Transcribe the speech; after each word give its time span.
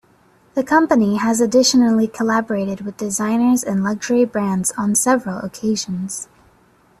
The 0.55 0.63
company 0.63 1.17
has 1.17 1.39
additionally 1.39 2.07
collaborated 2.07 2.81
with 2.81 2.97
designers 2.97 3.63
and 3.63 3.83
luxury 3.83 4.25
brands 4.25 4.71
on 4.75 4.95
several 4.95 5.37
occasions. 5.45 6.27